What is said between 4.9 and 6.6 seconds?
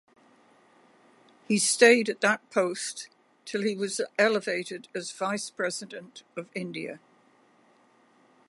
as Vice-President of